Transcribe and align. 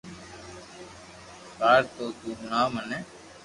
يار 1.59 1.81
تو 1.95 2.05
تو 2.19 2.29
ھڻاو 2.39 2.67
مين 2.75 2.89